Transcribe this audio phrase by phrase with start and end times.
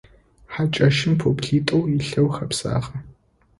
[0.53, 2.97] Хьакӏэщым пӏоблитӏу илъэу хэбзагъэ.